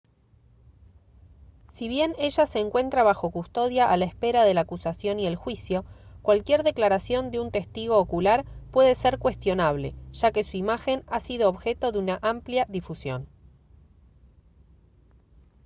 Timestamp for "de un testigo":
7.29-7.97